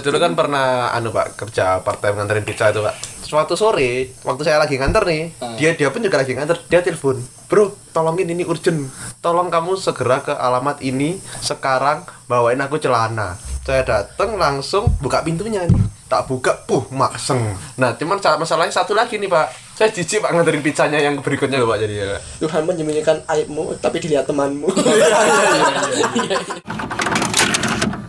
[0.00, 2.96] dulu kan pernah anu Pak kerja part time nganterin pizza itu Pak.
[3.20, 5.22] Suatu sore waktu saya lagi nganter nih,
[5.56, 8.88] dia dia pun juga lagi nganter, dia telepon, bro, tolongin ini urgent,
[9.20, 13.36] tolong kamu segera ke alamat ini sekarang bawain aku celana.
[13.64, 15.80] Saya datang langsung buka pintunya nih,
[16.12, 17.56] tak buka, puh makseng.
[17.80, 19.48] Nah cuman sa- masalahnya satu lagi nih Pak,
[19.80, 22.20] saya jijik Pak nganterin pizzanya yang berikutnya loh Pak jadi ya.
[22.36, 24.68] Tuhan menyembunyikan aibmu tapi dilihat temanmu.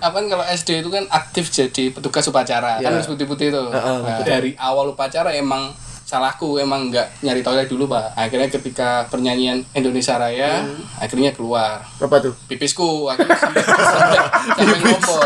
[0.04, 2.84] apa kan kalau SD itu kan aktif jadi petugas upacara.
[2.84, 3.64] Kan harus putih-putih itu.
[3.72, 5.72] Nah, dari awal upacara emang
[6.04, 8.12] salahku emang nggak nyari toilet dulu pak.
[8.20, 10.68] Akhirnya ketika pernyanyian Indonesia Raya
[11.00, 11.88] akhirnya keluar.
[11.88, 12.36] Apa tuh?
[12.52, 13.64] pipisku akhirnya sampai
[14.60, 15.22] sampai, ngompol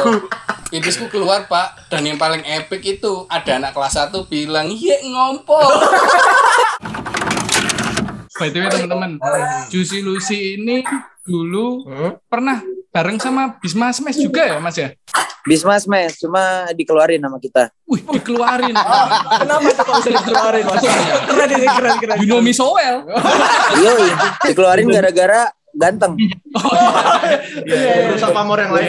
[0.70, 1.10] pipisku.
[1.10, 1.90] Keluar pak.
[1.90, 5.66] Dan yang paling epic itu ada anak kelas 1 bilang iya ngompol
[8.38, 9.18] By the way teman-teman,
[9.74, 10.86] Juicy Lucy ini
[11.26, 11.82] dulu
[12.30, 14.94] pernah bareng sama Bisma Smash juga ya Mas ya?
[15.48, 17.72] Bisma Smash cuma dikeluarin sama kita.
[17.88, 18.76] Wih, dikeluarin.
[19.48, 20.96] Kenapa tuh kok bisa dikeluarin maksudnya?
[21.24, 22.18] Keren ini keren keren.
[22.20, 23.08] you know me so well.
[23.80, 24.16] Iya, iya.
[24.44, 26.20] dikeluarin gara-gara ganteng.
[28.12, 28.88] Rusak pamor yang lain.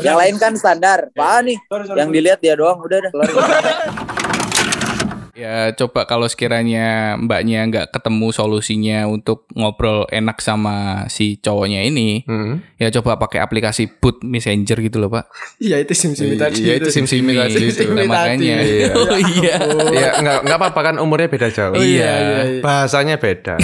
[0.00, 0.98] Yang lain kan standar.
[1.12, 1.58] Pak nih,
[1.98, 3.36] yang dilihat dia doang udah dah keluarin.
[5.40, 12.22] Ya coba kalau sekiranya mbaknya nggak ketemu solusinya untuk ngobrol enak sama si cowoknya ini,
[12.22, 12.60] Hmm.
[12.76, 15.32] ya coba pakai aplikasi Boot Messenger gitu loh pak.
[15.56, 16.60] Iya itu sim-sim tadi.
[16.62, 17.56] Iya itu sim sim tadi.
[17.88, 18.56] Nah, makanya.
[18.58, 18.76] tadi.
[19.00, 19.56] Oh iya.
[19.90, 21.72] Ya nggak nggak apa-apa kan umurnya beda jauh.
[21.72, 22.60] Oh, iya.
[22.60, 23.56] Bahasanya beda.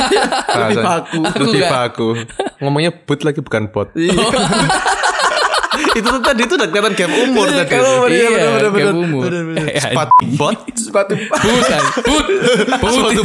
[0.54, 1.18] Bahasa, baku.
[1.18, 2.08] Lebih Aku nggak- baku.
[2.58, 3.90] Ngomongnya boot lagi bukan bot.
[3.92, 4.14] Iya.
[5.92, 7.68] itu tuh tadi itu udah kelihatan game umur tadi.
[7.68, 8.94] kamu bener, Iya, bener, bener, bener.
[8.96, 9.22] umur.
[9.24, 9.64] Bener, bener.
[9.76, 12.26] Sepatu bot Sepatu Bukan, boot,
[12.80, 13.22] Sepatu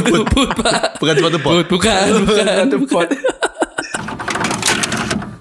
[0.54, 0.82] pak.
[1.00, 1.64] bukan sepatu bot.
[1.66, 2.44] Bukan, bukan.
[2.44, 3.08] sepatu bot.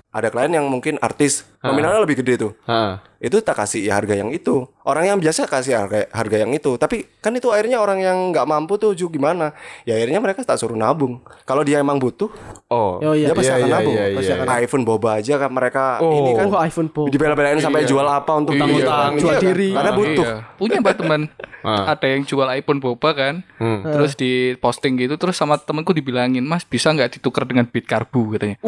[0.09, 2.51] Ada klien yang mungkin artis nominalnya lebih gede tuh.
[2.65, 2.97] Heeh.
[3.19, 4.65] Itu tak kasih ya harga yang itu.
[4.81, 6.79] Orang yang biasa kasih harga harga yang itu.
[6.79, 9.53] Tapi kan itu akhirnya orang yang nggak mampu tuh Ju gimana?
[9.83, 11.21] Ya akhirnya mereka tak suruh nabung.
[11.43, 12.31] Kalau dia emang butuh,
[12.65, 12.97] Oh.
[12.97, 13.29] Oh iya.
[13.29, 13.93] dia pasti iya, akan iya, nabung.
[13.93, 14.37] iya, Pasti iya.
[14.39, 16.13] akan iPhone boba aja kan mereka Oh.
[16.15, 17.05] ini kan Oh iPhone Pro.
[17.05, 18.61] dibela-belain sampai jual apa untuk Iya.
[18.65, 19.19] tanggung-tanggung.
[19.19, 19.45] Jual Iya kan?
[19.45, 19.69] diri.
[19.75, 20.25] Karena butuh.
[20.25, 20.37] Iya.
[20.57, 21.21] Punya mbak teman.
[21.59, 21.91] Ah.
[21.91, 23.35] Ada yang jual iPhone boba kan.
[23.59, 23.83] Hmm.
[23.83, 28.33] Terus di posting gitu terus sama temanku dibilangin, "Mas, bisa nggak ditukar dengan bit karbu?"
[28.33, 28.57] katanya.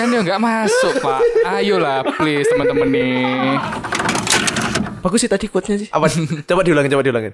[0.00, 1.20] kan ya nggak masuk, Pak.
[1.44, 3.60] Ayolah, please teman-teman nih.
[5.00, 5.88] Bagus sih tadi quote-nya sih.
[5.88, 6.12] Apa?
[6.48, 7.32] Coba diulangin, coba diulangin.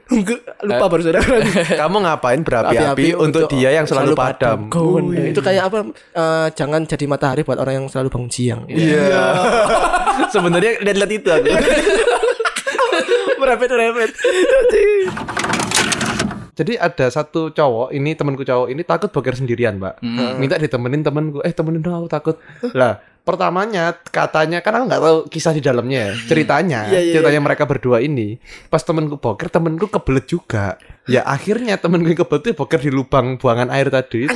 [0.63, 1.23] Lupa baru saudara.
[1.83, 4.71] Kamu ngapain berapi-api untuk dia yang selalu padam?
[4.71, 5.35] Kawan.
[5.35, 5.79] Itu kayak apa?
[5.95, 8.63] eh, jangan jadi matahari buat orang yang selalu bangun siang.
[8.71, 9.35] Iya.
[10.35, 11.51] Sebenarnya lihat-lihat itu aku.
[13.43, 13.71] Merepet.
[16.57, 20.01] Jadi ada satu cowok ini temanku cowok ini takut boker sendirian, Mbak.
[20.41, 21.45] Minta ditemenin temenku.
[21.45, 22.37] Eh, temenin dong aku takut.
[22.73, 26.13] lah, pertamanya katanya kan aku nggak tahu kisah di dalamnya ya.
[26.31, 28.39] Ceritanya, Iya, iya, ceritanya mereka berdua ini.
[28.71, 30.79] Pas temenku boker, temenku kebelet juga.
[31.11, 34.31] Ya akhirnya temenku yang kebelet itu boker di lubang buangan air tadi.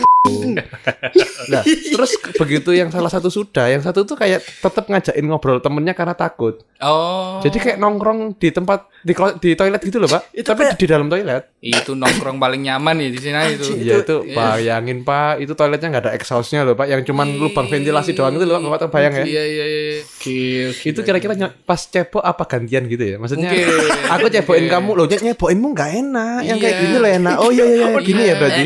[1.49, 1.65] nah,
[1.97, 6.13] terus begitu yang salah satu sudah, yang satu tuh kayak tetap ngajakin ngobrol temennya karena
[6.13, 6.61] takut.
[6.83, 7.41] Oh.
[7.41, 10.35] Jadi kayak nongkrong di tempat di, di toilet gitu loh, Pak.
[10.35, 11.47] Itu Tapi kayak- di dalam toilet.
[11.61, 13.69] itu nongkrong paling nyaman ya di sini itu.
[13.77, 18.17] Iya itu bayangin pak itu toiletnya nggak ada exhaustnya loh pak yang cuman lubang ventilasi
[18.17, 18.80] doang itu loh Pak.
[18.81, 19.95] Terbayang ya Iya iya iya.
[20.03, 20.41] Oke.
[20.87, 23.67] itu kira-kira pas cebok apa gantian gitu ya maksudnya Mungkin.
[24.09, 24.75] aku cebokin Mungkin.
[24.75, 26.83] kamu loh nye- nyebokinmu nggak enak yang kayak Iya.
[26.83, 28.01] gini loh enak oh iya iya, iya.
[28.01, 28.65] gini ya berarti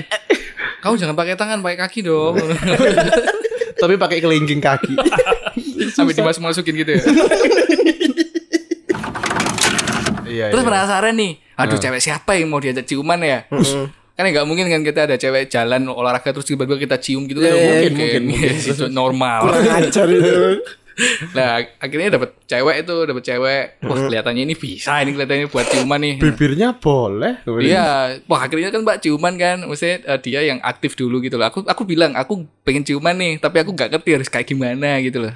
[0.78, 2.36] Kamu jangan pakai tangan, pakai kaki dong.
[3.80, 4.92] tapi pakai kelingking kaki
[5.96, 7.02] Sampai dimasuk-masukin gitu ya.
[10.26, 10.68] iya Terus iya.
[10.68, 13.48] penasaran nih, aduh cewek siapa yang mau diajak ciuman ya?
[14.14, 17.50] Kan nggak mungkin kan kita ada cewek jalan olahraga terus tiba-tiba kita cium gitu kan
[17.50, 18.70] Iya, nggak iya, mungkin, mungkin, kan?
[18.70, 19.40] itu normal.
[19.50, 20.32] Ajar itu.
[21.34, 25.98] Nah akhirnya dapat cewek itu dapat cewek, wah kelihatannya ini bisa ini kelihatannya buat ciuman
[25.98, 26.14] nih.
[26.22, 31.18] bibirnya boleh Iya, wah akhirnya kan mbak ciuman kan, maksudnya eh, dia yang aktif dulu
[31.18, 31.50] gitu loh.
[31.50, 35.18] Aku aku bilang aku pengen ciuman nih, tapi aku nggak ngerti harus kayak gimana gitu
[35.26, 35.34] loh.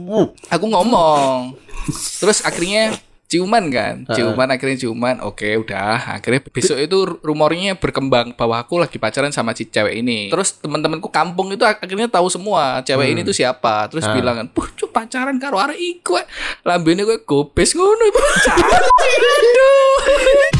[0.54, 1.52] aku ngomong,
[2.24, 8.56] terus akhirnya ciuman kan, ciuman akhirnya ciuman, oke udah, akhirnya besok itu rumornya berkembang bahwa
[8.56, 10.28] aku lagi pacaran sama si cewek ini.
[10.28, 13.88] Terus teman-temanku kampung itu ak- akhirnya tahu semua cewek ini tuh siapa.
[13.88, 16.16] Terus bilang kan, puh cuk pacaran karo arek iku.
[16.16, 16.26] eh."
[16.62, 18.82] Lambene gue gobes ngono, pacaran.
[19.34, 20.53] Aduh.